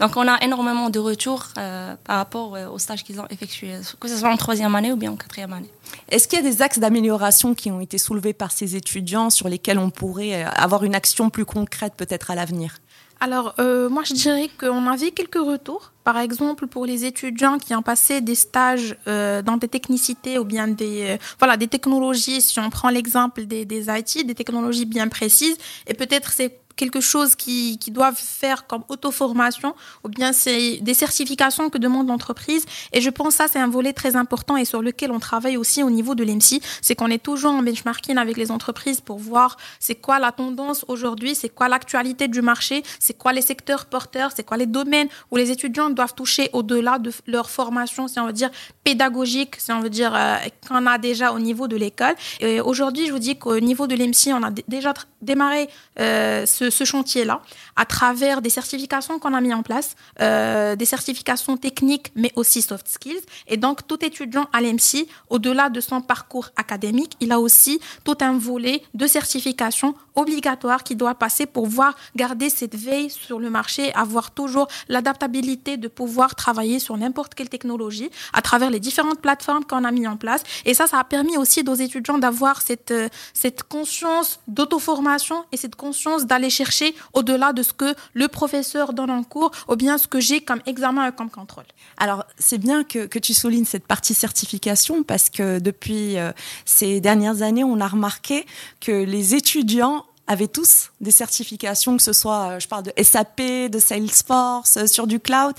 Donc, 0.00 0.16
on 0.16 0.26
a 0.26 0.42
énormément 0.42 0.88
de 0.88 0.98
retours 0.98 1.48
euh, 1.58 1.94
par 2.02 2.16
rapport 2.16 2.56
euh, 2.56 2.66
aux 2.68 2.78
stages 2.78 3.04
qu'ils 3.04 3.20
ont 3.20 3.26
effectués, 3.28 3.74
que 4.00 4.08
ce 4.08 4.16
soit 4.16 4.30
en 4.30 4.38
troisième 4.38 4.74
année 4.74 4.90
ou 4.90 4.96
bien 4.96 5.12
en 5.12 5.16
quatrième 5.16 5.52
année. 5.52 5.70
Est-ce 6.08 6.26
qu'il 6.26 6.38
y 6.38 6.42
a 6.42 6.50
des 6.50 6.62
axes 6.62 6.78
d'amélioration 6.78 7.54
qui 7.54 7.70
ont 7.70 7.80
été 7.80 7.98
soulevés 7.98 8.32
par 8.32 8.50
ces 8.50 8.74
étudiants 8.74 9.28
sur 9.28 9.48
lesquels 9.50 9.78
on 9.78 9.90
pourrait 9.90 10.44
euh, 10.44 10.48
avoir 10.56 10.84
une 10.84 10.94
action 10.94 11.28
plus 11.28 11.44
concrète 11.44 11.92
peut-être 11.96 12.30
à 12.30 12.34
l'avenir? 12.34 12.78
Alors, 13.22 13.54
euh, 13.60 13.88
moi, 13.88 14.02
je 14.02 14.14
dirais 14.14 14.50
qu'on 14.58 14.84
avait 14.88 15.12
quelques 15.12 15.36
retours. 15.36 15.92
Par 16.02 16.18
exemple, 16.18 16.66
pour 16.66 16.86
les 16.86 17.04
étudiants 17.04 17.58
qui 17.58 17.72
ont 17.72 17.80
passé 17.80 18.20
des 18.20 18.34
stages 18.34 18.96
euh, 19.06 19.42
dans 19.42 19.56
des 19.56 19.68
technicités 19.68 20.40
ou 20.40 20.44
bien 20.44 20.66
des, 20.66 21.10
euh, 21.10 21.16
voilà, 21.38 21.56
des 21.56 21.68
technologies, 21.68 22.40
si 22.40 22.58
on 22.58 22.68
prend 22.68 22.90
l'exemple 22.90 23.44
des, 23.44 23.64
des 23.64 23.86
IT, 23.86 24.26
des 24.26 24.34
technologies 24.34 24.86
bien 24.86 25.06
précises, 25.06 25.56
et 25.86 25.94
peut-être 25.94 26.32
c'est 26.32 26.48
quelque 26.76 27.00
chose 27.00 27.34
qui, 27.34 27.78
qui 27.78 27.90
doivent 27.90 28.16
faire 28.16 28.66
comme 28.66 28.84
auto-formation 28.88 29.74
ou 30.04 30.08
bien 30.08 30.32
c'est 30.32 30.78
des 30.78 30.94
certifications 30.94 31.70
que 31.70 31.78
demande 31.78 32.08
l'entreprise. 32.08 32.64
Et 32.92 33.00
je 33.00 33.10
pense 33.10 33.28
que 33.28 33.34
ça, 33.34 33.48
c'est 33.48 33.58
un 33.58 33.68
volet 33.68 33.92
très 33.92 34.16
important 34.16 34.56
et 34.56 34.64
sur 34.64 34.82
lequel 34.82 35.10
on 35.10 35.20
travaille 35.20 35.56
aussi 35.56 35.82
au 35.82 35.90
niveau 35.90 36.14
de 36.14 36.24
l'EMSI. 36.24 36.60
C'est 36.80 36.94
qu'on 36.94 37.08
est 37.08 37.22
toujours 37.22 37.52
en 37.52 37.62
benchmarking 37.62 38.16
avec 38.16 38.36
les 38.36 38.50
entreprises 38.50 39.00
pour 39.00 39.18
voir 39.18 39.56
c'est 39.80 39.94
quoi 39.94 40.18
la 40.18 40.32
tendance 40.32 40.84
aujourd'hui, 40.88 41.34
c'est 41.34 41.48
quoi 41.48 41.68
l'actualité 41.68 42.28
du 42.28 42.42
marché, 42.42 42.82
c'est 42.98 43.16
quoi 43.16 43.32
les 43.32 43.42
secteurs 43.42 43.86
porteurs, 43.86 44.30
c'est 44.34 44.44
quoi 44.44 44.56
les 44.56 44.66
domaines 44.66 45.08
où 45.30 45.36
les 45.36 45.50
étudiants 45.50 45.90
doivent 45.90 46.14
toucher 46.14 46.50
au-delà 46.52 46.98
de 46.98 47.12
leur 47.26 47.50
formation, 47.50 48.08
si 48.08 48.18
on 48.18 48.26
veut 48.26 48.32
dire 48.32 48.50
pédagogique, 48.84 49.56
si 49.58 49.72
on 49.72 49.80
veut 49.80 49.90
dire 49.90 50.14
euh, 50.14 50.36
qu'on 50.66 50.86
a 50.86 50.98
déjà 50.98 51.32
au 51.32 51.38
niveau 51.38 51.68
de 51.68 51.76
l'école. 51.76 52.14
Et 52.40 52.60
aujourd'hui, 52.60 53.06
je 53.06 53.12
vous 53.12 53.18
dis 53.18 53.36
qu'au 53.36 53.60
niveau 53.60 53.86
de 53.86 53.94
l'EMSI, 53.94 54.32
on 54.32 54.42
a 54.42 54.50
déjà 54.68 54.94
démarré 55.20 55.68
euh, 56.00 56.46
ce 56.46 56.70
ce, 56.72 56.84
chantier-là 56.84 57.42
à 57.76 57.84
travers 57.84 58.42
des 58.42 58.50
certifications 58.50 59.18
qu'on 59.18 59.34
a 59.34 59.40
mis 59.40 59.54
en 59.54 59.62
place, 59.62 59.94
euh, 60.20 60.76
des 60.76 60.84
certifications 60.84 61.56
techniques, 61.56 62.12
mais 62.16 62.32
aussi 62.36 62.60
soft 62.60 62.88
skills. 62.88 63.22
Et 63.46 63.56
donc, 63.56 63.86
tout 63.86 64.04
étudiant 64.04 64.48
à 64.52 64.60
l'EMC, 64.60 65.06
au-delà 65.30 65.70
de 65.70 65.80
son 65.80 66.00
parcours 66.00 66.50
académique, 66.56 67.16
il 67.20 67.32
a 67.32 67.40
aussi 67.40 67.80
tout 68.04 68.18
un 68.20 68.36
volet 68.36 68.82
de 68.94 69.06
certification 69.06 69.94
obligatoire 70.14 70.82
qui 70.84 70.96
doit 70.96 71.14
passer 71.14 71.46
pour 71.46 71.66
voir 71.66 71.94
garder 72.16 72.50
cette 72.50 72.74
veille 72.74 73.10
sur 73.10 73.38
le 73.38 73.50
marché, 73.50 73.94
avoir 73.94 74.30
toujours 74.30 74.68
l'adaptabilité 74.88 75.76
de 75.76 75.88
pouvoir 75.88 76.34
travailler 76.34 76.78
sur 76.78 76.96
n'importe 76.96 77.34
quelle 77.34 77.48
technologie 77.48 78.10
à 78.32 78.42
travers 78.42 78.70
les 78.70 78.80
différentes 78.80 79.20
plateformes 79.20 79.64
qu'on 79.64 79.84
a 79.84 79.90
mis 79.90 80.06
en 80.06 80.16
place. 80.16 80.42
Et 80.64 80.74
ça, 80.74 80.86
ça 80.86 80.98
a 80.98 81.04
permis 81.04 81.36
aussi 81.36 81.64
aux 81.66 81.74
étudiants 81.74 82.18
d'avoir 82.18 82.60
cette, 82.62 82.90
euh, 82.90 83.08
cette 83.32 83.62
conscience 83.62 84.40
d'auto-formation 84.48 85.44
et 85.52 85.56
cette 85.56 85.76
conscience 85.76 86.26
d'aller 86.26 86.50
chercher 86.52 86.94
au-delà 87.12 87.52
de 87.52 87.62
ce 87.62 87.72
que 87.72 87.94
le 88.14 88.28
professeur 88.28 88.92
donne 88.92 89.10
en 89.10 89.24
cours 89.24 89.50
ou 89.68 89.76
bien 89.76 89.98
ce 89.98 90.06
que 90.06 90.20
j'ai 90.20 90.40
comme 90.40 90.60
examen 90.66 91.08
et 91.08 91.12
comme 91.12 91.30
contrôle. 91.30 91.64
Alors, 91.96 92.24
c'est 92.38 92.58
bien 92.58 92.84
que, 92.84 93.06
que, 93.06 93.18
tu 93.18 93.34
soulignes 93.34 93.64
cette 93.64 93.86
partie 93.86 94.14
certification 94.14 95.02
parce 95.02 95.30
que 95.30 95.58
depuis 95.58 96.18
euh, 96.18 96.32
ces 96.64 97.00
dernières 97.00 97.42
années, 97.42 97.64
on 97.64 97.80
a 97.80 97.88
remarqué 97.88 98.46
que 98.80 98.92
les 98.92 99.34
étudiants 99.34 100.04
avaient 100.28 100.48
tous 100.48 100.90
des 101.00 101.10
certifications, 101.10 101.96
que 101.96 102.02
ce 102.02 102.12
soit, 102.12 102.52
euh, 102.52 102.60
je 102.60 102.68
parle 102.68 102.84
de 102.84 102.92
SAP, 103.02 103.70
de 103.70 103.78
Salesforce, 103.78 104.76
euh, 104.76 104.86
sur 104.86 105.06
du 105.06 105.20
cloud. 105.20 105.54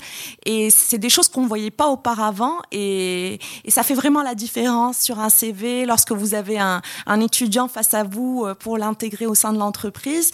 Et 0.46 0.70
c'est 0.70 0.98
des 0.98 1.10
choses 1.10 1.28
qu'on 1.28 1.42
ne 1.42 1.48
voyait 1.48 1.70
pas 1.70 1.88
auparavant. 1.88 2.58
Et, 2.72 3.38
et, 3.64 3.70
ça 3.70 3.82
fait 3.82 3.94
vraiment 3.94 4.22
la 4.22 4.34
différence 4.34 4.98
sur 4.98 5.20
un 5.20 5.28
CV 5.28 5.84
lorsque 5.86 6.12
vous 6.12 6.34
avez 6.34 6.58
un, 6.58 6.80
un 7.06 7.20
étudiant 7.20 7.68
face 7.68 7.94
à 7.94 8.04
vous 8.04 8.46
pour 8.58 8.78
l'intégrer 8.78 9.26
au 9.26 9.34
sein 9.34 9.52
de 9.52 9.58
l'entreprise 9.58 10.30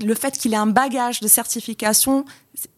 le 0.00 0.14
fait 0.14 0.36
qu'il 0.38 0.54
ait 0.54 0.56
un 0.56 0.66
bagage 0.66 1.20
de 1.20 1.28
certification, 1.28 2.24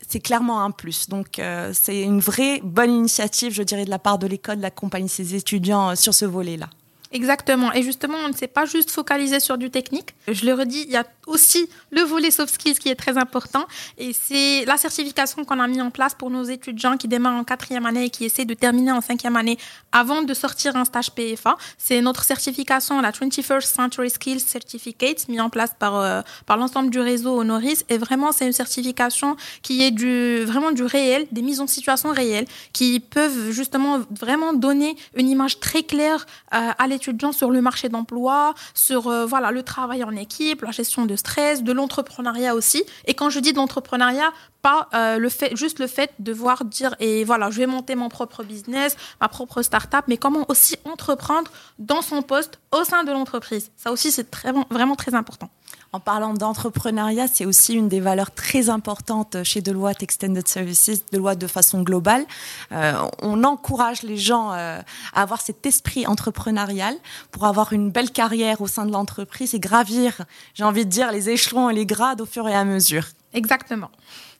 c'est 0.06 0.20
clairement 0.20 0.62
un 0.62 0.70
plus. 0.70 1.08
Donc, 1.08 1.38
euh, 1.38 1.72
c'est 1.72 2.02
une 2.02 2.20
vraie 2.20 2.60
bonne 2.62 2.90
initiative, 2.90 3.52
je 3.52 3.62
dirais, 3.62 3.84
de 3.84 3.90
la 3.90 3.98
part 3.98 4.18
de 4.18 4.26
l'école 4.26 4.58
d'accompagner 4.58 5.08
ses 5.08 5.34
étudiants 5.34 5.90
euh, 5.90 5.94
sur 5.94 6.14
ce 6.14 6.24
volet-là. 6.24 6.68
Exactement. 7.12 7.72
Et 7.72 7.82
justement, 7.82 8.18
on 8.24 8.28
ne 8.28 8.34
s'est 8.34 8.48
pas 8.48 8.66
juste 8.66 8.90
focalisé 8.90 9.38
sur 9.38 9.56
du 9.56 9.70
technique. 9.70 10.14
Je 10.26 10.44
le 10.44 10.52
redis, 10.52 10.84
il 10.86 10.92
y 10.92 10.96
a 10.96 11.04
aussi 11.26 11.68
le 11.90 12.02
volet 12.02 12.30
soft 12.30 12.54
skills 12.54 12.78
qui 12.78 12.88
est 12.88 12.94
très 12.94 13.16
important. 13.18 13.66
Et 13.98 14.12
c'est 14.12 14.64
la 14.64 14.76
certification 14.76 15.44
qu'on 15.44 15.60
a 15.60 15.66
mis 15.66 15.80
en 15.80 15.90
place 15.90 16.14
pour 16.14 16.30
nos 16.30 16.44
étudiants 16.44 16.96
qui 16.96 17.08
démarrent 17.08 17.38
en 17.38 17.44
quatrième 17.44 17.86
année 17.86 18.04
et 18.04 18.10
qui 18.10 18.24
essaient 18.24 18.44
de 18.44 18.54
terminer 18.54 18.92
en 18.92 19.00
cinquième 19.00 19.36
année 19.36 19.58
avant 19.92 20.22
de 20.22 20.34
sortir 20.34 20.76
un 20.76 20.84
stage 20.84 21.10
PFA. 21.12 21.56
C'est 21.78 22.00
notre 22.00 22.24
certification, 22.24 23.00
la 23.00 23.10
21st 23.10 23.66
Century 23.66 24.10
Skills 24.10 24.40
Certificate, 24.40 25.28
mis 25.28 25.40
en 25.40 25.50
place 25.50 25.74
par, 25.78 25.96
euh, 25.96 26.22
par 26.46 26.56
l'ensemble 26.56 26.90
du 26.90 27.00
réseau 27.00 27.38
Honoris. 27.38 27.84
Et 27.88 27.98
vraiment, 27.98 28.32
c'est 28.32 28.46
une 28.46 28.52
certification 28.52 29.36
qui 29.62 29.82
est 29.82 29.90
du, 29.90 30.44
vraiment 30.44 30.72
du 30.72 30.84
réel, 30.84 31.26
des 31.32 31.42
mises 31.42 31.60
en 31.60 31.66
situation 31.66 32.10
réelles, 32.10 32.46
qui 32.72 33.00
peuvent 33.00 33.50
justement 33.50 34.00
vraiment 34.10 34.52
donner 34.52 34.96
une 35.16 35.28
image 35.28 35.60
très 35.60 35.82
claire 35.82 36.26
euh, 36.54 36.70
à 36.76 36.86
l'étudiant 36.86 37.32
sur 37.32 37.50
le 37.50 37.60
marché 37.60 37.88
d'emploi, 37.88 38.54
sur 38.74 39.08
euh, 39.08 39.26
voilà 39.26 39.50
le 39.50 39.62
travail 39.62 40.04
en 40.04 40.14
équipe, 40.16 40.62
la 40.62 40.70
gestion 40.70 41.06
de 41.06 41.13
stress, 41.16 41.62
de 41.62 41.72
l'entrepreneuriat 41.72 42.54
aussi. 42.54 42.84
Et 43.06 43.14
quand 43.14 43.30
je 43.30 43.40
dis 43.40 43.52
de 43.52 43.56
l'entrepreneuriat, 43.58 44.32
pas 44.64 44.88
euh, 44.94 45.18
le 45.18 45.28
fait, 45.28 45.54
juste 45.54 45.78
le 45.78 45.86
fait 45.86 46.10
de 46.20 46.32
voir 46.32 46.64
dire 46.64 46.96
et 46.98 47.22
voilà, 47.24 47.50
je 47.50 47.58
vais 47.58 47.66
monter 47.66 47.94
mon 47.96 48.08
propre 48.08 48.42
business, 48.42 48.96
ma 49.20 49.28
propre 49.28 49.60
start-up, 49.60 50.06
mais 50.08 50.16
comment 50.16 50.46
aussi 50.48 50.76
entreprendre 50.86 51.50
dans 51.78 52.00
son 52.00 52.22
poste 52.22 52.58
au 52.72 52.82
sein 52.82 53.04
de 53.04 53.12
l'entreprise. 53.12 53.70
Ça 53.76 53.92
aussi, 53.92 54.10
c'est 54.10 54.30
très, 54.30 54.52
vraiment 54.70 54.96
très 54.96 55.14
important. 55.14 55.50
En 55.92 56.00
parlant 56.00 56.32
d'entrepreneuriat, 56.32 57.28
c'est 57.28 57.44
aussi 57.44 57.74
une 57.74 57.88
des 57.88 58.00
valeurs 58.00 58.30
très 58.30 58.70
importantes 58.70 59.36
chez 59.44 59.60
Deloitte 59.60 60.02
Extended 60.02 60.48
Services, 60.48 61.04
Deloitte 61.12 61.38
de 61.38 61.46
façon 61.46 61.82
globale. 61.82 62.24
Euh, 62.72 62.94
on 63.20 63.44
encourage 63.44 64.02
les 64.02 64.16
gens 64.16 64.50
euh, 64.52 64.80
à 65.12 65.22
avoir 65.22 65.42
cet 65.42 65.66
esprit 65.66 66.06
entrepreneurial 66.06 66.96
pour 67.30 67.44
avoir 67.44 67.74
une 67.74 67.90
belle 67.90 68.10
carrière 68.10 68.62
au 68.62 68.66
sein 68.66 68.86
de 68.86 68.92
l'entreprise 68.92 69.54
et 69.54 69.60
gravir, 69.60 70.22
j'ai 70.54 70.64
envie 70.64 70.86
de 70.86 70.90
dire, 70.90 71.12
les 71.12 71.28
échelons 71.28 71.68
et 71.68 71.74
les 71.74 71.86
grades 71.86 72.22
au 72.22 72.26
fur 72.26 72.48
et 72.48 72.54
à 72.54 72.64
mesure. 72.64 73.04
Exactement. 73.34 73.90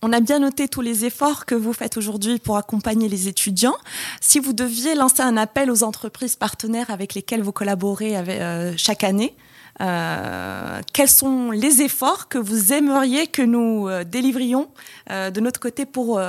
On 0.02 0.12
a 0.12 0.20
bien 0.20 0.38
noté 0.38 0.68
tous 0.68 0.80
les 0.80 1.04
efforts 1.04 1.46
que 1.46 1.56
vous 1.56 1.72
faites 1.72 1.96
aujourd'hui 1.96 2.38
pour 2.38 2.56
accompagner 2.56 3.08
les 3.08 3.26
étudiants. 3.26 3.76
Si 4.20 4.38
vous 4.38 4.52
deviez 4.52 4.94
lancer 4.94 5.22
un 5.22 5.36
appel 5.36 5.70
aux 5.70 5.82
entreprises 5.82 6.36
partenaires 6.36 6.90
avec 6.90 7.14
lesquelles 7.14 7.42
vous 7.42 7.52
collaborez 7.52 8.16
euh, 8.16 8.72
chaque 8.76 9.02
année, 9.02 9.34
euh, 9.80 10.80
quels 10.92 11.08
sont 11.08 11.50
les 11.50 11.82
efforts 11.82 12.28
que 12.28 12.38
vous 12.38 12.72
aimeriez 12.72 13.26
que 13.26 13.42
nous 13.42 13.88
euh, 13.88 14.04
délivrions 14.04 14.68
de 15.10 15.40
notre 15.40 15.58
côté 15.58 15.86
pour 15.86 16.20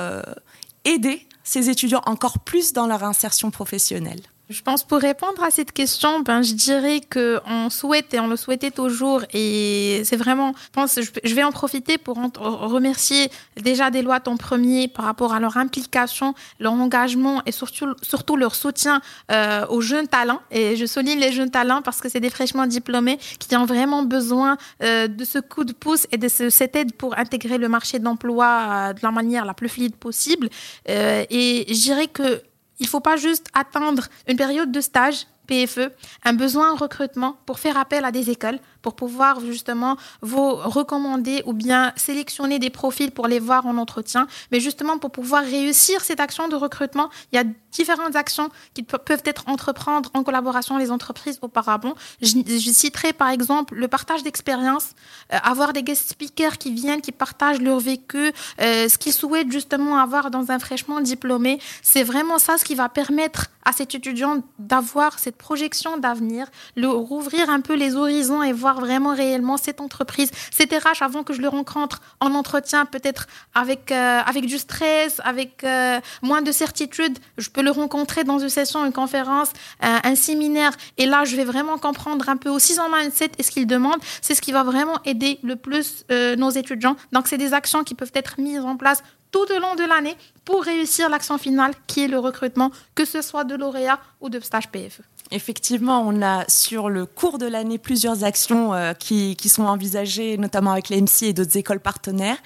aider 0.84 1.26
ces 1.44 1.70
étudiants 1.70 2.02
encore 2.06 2.40
plus 2.40 2.72
dans 2.72 2.86
leur 2.86 3.04
insertion 3.04 3.50
professionnelle? 3.52 4.20
Je 4.48 4.62
pense 4.62 4.84
pour 4.84 4.98
répondre 4.98 5.42
à 5.42 5.50
cette 5.50 5.72
question, 5.72 6.20
ben 6.20 6.42
je 6.42 6.54
dirais 6.54 7.00
que 7.00 7.40
on 7.46 7.68
souhaite 7.68 8.14
et 8.14 8.20
on 8.20 8.28
le 8.28 8.36
souhaitait 8.36 8.70
toujours 8.70 9.22
et 9.32 10.02
c'est 10.04 10.16
vraiment, 10.16 10.52
je 10.56 10.70
pense, 10.72 11.00
je 11.24 11.34
vais 11.34 11.42
en 11.42 11.50
profiter 11.50 11.98
pour 11.98 12.16
remercier 12.16 13.30
déjà 13.60 13.90
des 13.90 14.02
lois 14.02 14.20
en 14.26 14.36
premier 14.36 14.86
par 14.88 15.04
rapport 15.04 15.34
à 15.34 15.40
leur 15.40 15.56
implication, 15.56 16.34
leur 16.60 16.72
engagement 16.72 17.42
et 17.44 17.52
surtout 17.52 17.94
surtout 18.02 18.36
leur 18.36 18.54
soutien 18.54 19.00
euh, 19.32 19.66
aux 19.68 19.80
jeunes 19.80 20.08
talents. 20.08 20.40
Et 20.50 20.76
je 20.76 20.86
souligne 20.86 21.18
les 21.18 21.32
jeunes 21.32 21.50
talents 21.50 21.82
parce 21.82 22.00
que 22.00 22.08
c'est 22.08 22.20
des 22.20 22.30
fraîchement 22.30 22.66
diplômés 22.66 23.18
qui 23.38 23.56
ont 23.56 23.66
vraiment 23.66 24.02
besoin 24.04 24.56
euh, 24.82 25.08
de 25.08 25.24
ce 25.24 25.38
coup 25.38 25.64
de 25.64 25.72
pouce 25.72 26.06
et 26.12 26.18
de 26.18 26.28
ce, 26.28 26.50
cette 26.50 26.76
aide 26.76 26.94
pour 26.94 27.18
intégrer 27.18 27.58
le 27.58 27.68
marché 27.68 27.98
d'emploi 27.98 28.46
euh, 28.46 28.92
de 28.92 29.00
la 29.02 29.10
manière 29.10 29.44
la 29.44 29.54
plus 29.54 29.68
fluide 29.68 29.96
possible. 29.96 30.48
Euh, 30.88 31.24
et 31.30 31.66
je 31.68 31.82
dirais 31.82 32.06
que 32.06 32.42
il 32.78 32.84
ne 32.84 32.88
faut 32.88 33.00
pas 33.00 33.16
juste 33.16 33.46
attendre 33.54 34.04
une 34.28 34.36
période 34.36 34.72
de 34.72 34.80
stage 34.80 35.26
PFE, 35.46 35.92
un 36.24 36.32
besoin 36.32 36.72
en 36.72 36.76
recrutement 36.76 37.36
pour 37.46 37.58
faire 37.58 37.76
appel 37.76 38.04
à 38.04 38.12
des 38.12 38.30
écoles, 38.30 38.58
pour 38.86 38.94
pouvoir 38.94 39.40
justement 39.40 39.96
vous 40.22 40.54
recommander 40.54 41.42
ou 41.44 41.54
bien 41.54 41.92
sélectionner 41.96 42.60
des 42.60 42.70
profils 42.70 43.10
pour 43.10 43.26
les 43.26 43.40
voir 43.40 43.66
en 43.66 43.78
entretien. 43.78 44.28
Mais 44.52 44.60
justement, 44.60 44.96
pour 44.98 45.10
pouvoir 45.10 45.42
réussir 45.42 46.04
cette 46.04 46.20
action 46.20 46.46
de 46.46 46.54
recrutement, 46.54 47.10
il 47.32 47.36
y 47.36 47.40
a 47.40 47.44
différentes 47.72 48.14
actions 48.14 48.48
qui 48.74 48.84
peuvent 48.84 49.24
être 49.24 49.42
entreprendre 49.48 50.08
en 50.14 50.22
collaboration 50.22 50.78
les 50.78 50.92
entreprises 50.92 51.40
auparavant. 51.42 51.94
Je, 52.22 52.34
je 52.46 52.70
citerai 52.70 53.12
par 53.12 53.30
exemple 53.30 53.74
le 53.74 53.88
partage 53.88 54.22
d'expérience, 54.22 54.90
euh, 55.32 55.38
avoir 55.42 55.72
des 55.72 55.82
guest 55.82 56.10
speakers 56.10 56.56
qui 56.56 56.72
viennent, 56.72 57.00
qui 57.00 57.12
partagent 57.12 57.60
leur 57.60 57.80
vécu, 57.80 58.32
euh, 58.60 58.88
ce 58.88 58.96
qu'ils 58.98 59.12
souhaitent 59.12 59.50
justement 59.50 59.98
avoir 59.98 60.30
dans 60.30 60.52
un 60.52 60.60
fraîchement 60.60 61.00
diplômé. 61.00 61.58
C'est 61.82 62.04
vraiment 62.04 62.38
ça 62.38 62.56
ce 62.56 62.64
qui 62.64 62.76
va 62.76 62.88
permettre 62.88 63.48
à 63.64 63.72
cet 63.72 63.96
étudiant 63.96 64.42
d'avoir 64.60 65.18
cette 65.18 65.36
projection 65.36 65.98
d'avenir, 65.98 66.46
le 66.76 66.88
rouvrir 66.88 67.50
un 67.50 67.60
peu 67.60 67.74
les 67.74 67.96
horizons 67.96 68.42
et 68.42 68.52
voir 68.52 68.75
vraiment 68.80 69.14
réellement 69.14 69.56
cette 69.56 69.80
entreprise, 69.80 70.30
cet 70.50 70.72
RH 70.72 71.02
avant 71.02 71.22
que 71.22 71.32
je 71.32 71.40
le 71.40 71.48
rencontre 71.48 72.00
en 72.20 72.34
entretien, 72.34 72.86
peut-être 72.86 73.26
avec, 73.54 73.92
euh, 73.92 74.20
avec 74.24 74.46
du 74.46 74.58
stress, 74.58 75.20
avec 75.24 75.64
euh, 75.64 76.00
moins 76.22 76.42
de 76.42 76.52
certitude. 76.52 77.18
Je 77.38 77.50
peux 77.50 77.62
le 77.62 77.70
rencontrer 77.70 78.24
dans 78.24 78.38
une 78.38 78.48
session, 78.48 78.84
une 78.84 78.92
conférence, 78.92 79.50
euh, 79.84 79.98
un 80.02 80.14
séminaire. 80.14 80.72
Et 80.98 81.06
là, 81.06 81.24
je 81.24 81.36
vais 81.36 81.44
vraiment 81.44 81.78
comprendre 81.78 82.28
un 82.28 82.36
peu 82.36 82.50
aussi 82.50 82.74
son 82.74 82.88
mindset 82.90 83.32
et 83.38 83.42
ce 83.42 83.50
qu'il 83.50 83.66
demande. 83.66 83.96
C'est 84.22 84.34
ce 84.34 84.42
qui 84.42 84.52
va 84.52 84.62
vraiment 84.62 84.98
aider 85.04 85.38
le 85.42 85.56
plus 85.56 86.04
nos 86.38 86.50
étudiants. 86.50 86.96
Donc, 87.12 87.26
c'est 87.26 87.38
des 87.38 87.52
actions 87.52 87.84
qui 87.84 87.94
peuvent 87.94 88.12
être 88.14 88.40
mises 88.40 88.60
en 88.60 88.76
place 88.76 89.02
tout 89.30 89.52
au 89.52 89.58
long 89.58 89.74
de 89.74 89.84
l'année 89.84 90.16
pour 90.44 90.62
réussir 90.62 91.08
l'action 91.08 91.38
finale 91.38 91.72
qui 91.86 92.04
est 92.04 92.08
le 92.08 92.18
recrutement, 92.18 92.70
que 92.94 93.04
ce 93.04 93.22
soit 93.22 93.44
de 93.44 93.54
lauréat 93.54 94.00
ou 94.20 94.28
de 94.28 94.40
stage 94.40 94.68
PFE. 94.68 95.02
Effectivement, 95.32 96.04
on 96.06 96.22
a 96.22 96.44
sur 96.46 96.88
le 96.88 97.04
cours 97.04 97.38
de 97.38 97.46
l'année 97.46 97.78
plusieurs 97.78 98.22
actions 98.22 98.74
euh, 98.74 98.92
qui, 98.92 99.34
qui, 99.34 99.48
sont 99.48 99.64
envisagées, 99.64 100.38
notamment 100.38 100.70
avec 100.70 100.88
l'EMC 100.88 101.22
et 101.22 101.32
d'autres 101.32 101.56
écoles 101.56 101.80
partenaires, 101.80 102.36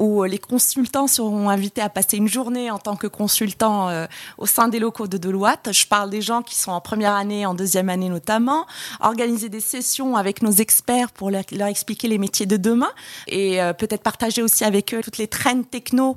où 0.00 0.24
euh, 0.24 0.26
les 0.26 0.38
consultants 0.38 1.06
seront 1.06 1.48
invités 1.48 1.80
à 1.80 1.88
passer 1.88 2.16
une 2.16 2.26
journée 2.26 2.72
en 2.72 2.78
tant 2.78 2.96
que 2.96 3.06
consultants 3.06 3.88
euh, 3.88 4.06
au 4.36 4.46
sein 4.46 4.66
des 4.66 4.80
locaux 4.80 5.06
de 5.06 5.16
Deloitte. 5.16 5.72
Je 5.72 5.86
parle 5.86 6.10
des 6.10 6.22
gens 6.22 6.42
qui 6.42 6.56
sont 6.56 6.72
en 6.72 6.80
première 6.80 7.14
année, 7.14 7.46
en 7.46 7.54
deuxième 7.54 7.88
année 7.88 8.08
notamment, 8.08 8.66
organiser 8.98 9.48
des 9.48 9.60
sessions 9.60 10.16
avec 10.16 10.42
nos 10.42 10.50
experts 10.50 11.12
pour 11.12 11.30
leur, 11.30 11.44
expliquer 11.68 12.08
les 12.08 12.18
métiers 12.18 12.46
de 12.46 12.56
demain 12.56 12.90
et 13.28 13.58
peut-être 13.78 14.02
partager 14.02 14.42
aussi 14.42 14.64
avec 14.64 14.92
eux 14.92 15.00
toutes 15.02 15.18
les 15.18 15.28
trends 15.28 15.62
techno 15.62 16.16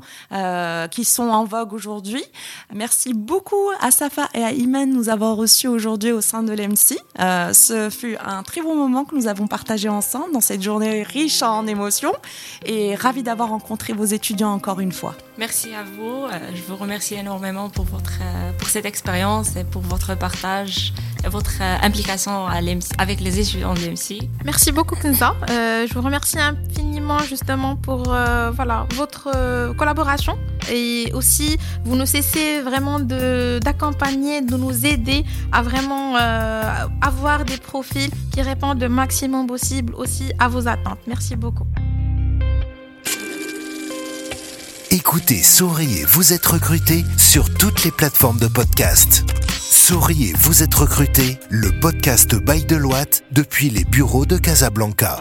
qui 0.91 1.05
sont 1.05 1.29
en 1.29 1.45
vogue 1.45 1.73
aujourd'hui. 1.73 2.23
Merci 2.73 3.13
beaucoup 3.13 3.69
à 3.79 3.91
Safa 3.91 4.29
et 4.33 4.43
à 4.43 4.51
Iman 4.51 4.89
nous 4.91 5.09
avoir 5.09 5.35
reçus 5.35 5.67
aujourd'hui 5.67 6.06
au 6.11 6.21
sein 6.21 6.43
de 6.43 6.53
l'EMC. 6.53 6.97
Euh, 7.19 7.53
ce 7.53 7.89
fut 7.89 8.17
un 8.23 8.43
très 8.43 8.61
bon 8.61 8.75
moment 8.75 9.05
que 9.05 9.15
nous 9.15 9.27
avons 9.27 9.47
partagé 9.47 9.89
ensemble 9.89 10.33
dans 10.33 10.41
cette 10.41 10.61
journée 10.61 11.03
riche 11.03 11.41
en 11.41 11.67
émotions 11.67 12.13
et 12.65 12.95
ravi 12.95 13.23
d'avoir 13.23 13.49
rencontré 13.49 13.93
vos 13.93 14.05
étudiants 14.05 14.51
encore 14.51 14.79
une 14.79 14.91
fois. 14.91 15.15
Merci 15.37 15.73
à 15.73 15.83
vous. 15.83 16.25
Euh, 16.25 16.29
je 16.53 16.61
vous 16.67 16.75
remercie 16.75 17.15
énormément 17.15 17.69
pour, 17.69 17.85
votre, 17.85 18.19
euh, 18.21 18.51
pour 18.57 18.69
cette 18.69 18.85
expérience 18.85 19.55
et 19.55 19.63
pour 19.63 19.81
votre 19.81 20.17
partage 20.17 20.93
et 21.23 21.29
votre 21.29 21.61
implication 21.81 22.47
à 22.47 22.57
avec 22.97 23.21
les 23.21 23.39
étudiants 23.39 23.73
de 23.73 23.79
l'EMC. 23.79 24.27
Merci 24.43 24.71
beaucoup, 24.71 24.95
Kenza. 24.95 25.35
je 25.47 25.93
vous 25.93 26.01
remercie 26.01 26.37
infiniment 26.39 27.19
justement 27.19 27.75
pour 27.75 28.03
voilà, 28.03 28.85
votre 28.95 29.31
collaboration 29.77 30.37
et 30.71 31.11
aussi 31.13 31.57
vous 31.85 31.95
ne 31.95 32.05
cessez 32.05 32.61
vraiment 32.61 32.99
d'accompagner, 32.99 34.41
de, 34.41 34.51
de 34.51 34.57
nous 34.57 34.85
aider 34.85 35.23
à 35.51 35.61
vraiment 35.61 35.96
euh, 35.97 36.87
avoir 37.01 37.45
des 37.45 37.57
profils 37.57 38.11
qui 38.31 38.41
répondent 38.41 38.81
le 38.81 38.89
maximum 38.89 39.47
possible 39.47 39.93
aussi 39.95 40.31
à 40.39 40.47
vos 40.47 40.67
attentes. 40.67 40.99
Merci 41.07 41.35
beaucoup. 41.35 41.67
Écoutez, 44.89 45.43
souriez, 45.43 46.05
vous 46.05 46.33
êtes 46.33 46.45
recruté 46.45 47.03
sur 47.17 47.53
toutes 47.53 47.83
les 47.83 47.91
plateformes 47.91 48.39
de 48.39 48.47
podcast. 48.47 49.25
Souriez, 49.49 50.33
vous 50.37 50.63
êtes 50.63 50.73
recruté, 50.73 51.39
le 51.49 51.77
podcast 51.79 52.35
Bail 52.35 52.65
de 52.65 52.75
Loite 52.75 53.23
depuis 53.31 53.69
les 53.69 53.83
bureaux 53.83 54.25
de 54.25 54.37
Casablanca. 54.37 55.19